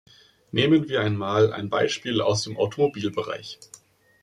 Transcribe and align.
Nehmen 0.51 0.89
wir 0.89 1.01
einmal 1.01 1.53
ein 1.53 1.69
Beispiel 1.69 2.21
aus 2.21 2.41
dem 2.41 2.57
Automobilbereich. 2.57 3.59